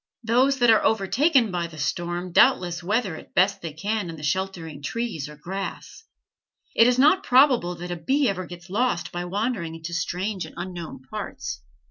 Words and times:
Those 0.23 0.57
that 0.57 0.71
are 0.71 0.83
overtaken 0.83 1.51
by 1.51 1.67
the 1.67 1.77
storm 1.77 2.31
doubtless 2.31 2.81
weather 2.81 3.15
it 3.15 3.27
as 3.27 3.33
best 3.35 3.61
they 3.61 3.71
can 3.73 4.09
in 4.09 4.15
the 4.15 4.23
sheltering 4.23 4.81
trees 4.81 5.29
or 5.29 5.35
grass. 5.35 6.05
It 6.75 6.87
is 6.87 6.97
not 6.97 7.21
probable 7.23 7.75
that 7.75 7.91
a 7.91 7.95
bee 7.97 8.27
ever 8.27 8.47
gets 8.47 8.71
lost 8.71 9.11
by 9.11 9.25
wandering 9.25 9.75
into 9.75 9.93
strange 9.93 10.43
and 10.47 10.55
unknown 10.57 11.03
parts. 11.07 11.61